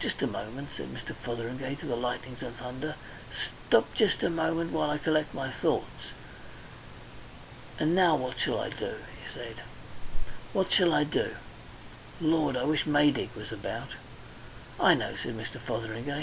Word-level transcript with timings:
"Just 0.00 0.20
a 0.22 0.26
moment," 0.26 0.70
said 0.76 0.88
Mr. 0.88 1.14
Fotheringay 1.14 1.76
to 1.76 1.86
the 1.86 1.94
lightnings 1.94 2.42
and 2.42 2.56
thunder. 2.56 2.96
"Stop 3.68 3.94
jest 3.94 4.24
a 4.24 4.28
moment 4.28 4.72
while 4.72 4.90
I 4.90 4.98
collect 4.98 5.32
my 5.32 5.52
thoughts... 5.52 6.10
And 7.78 7.94
now 7.94 8.16
what 8.16 8.40
shall 8.40 8.58
I 8.58 8.70
do?" 8.70 8.96
he 9.14 9.32
said. 9.38 9.58
"What 10.52 10.72
shall 10.72 10.92
I 10.92 11.04
do? 11.04 11.36
Lord! 12.20 12.56
I 12.56 12.64
wish 12.64 12.86
Maydig 12.86 13.30
was 13.36 13.52
about." 13.52 13.90
"I 14.80 14.94
know," 14.94 15.14
said 15.22 15.36
Mr. 15.36 15.60
Fotheringay. 15.60 16.18